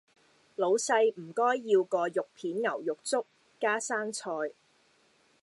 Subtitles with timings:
[0.55, 3.23] 老世唔该要个肉片牛肉粥，
[3.59, 4.27] 加生菜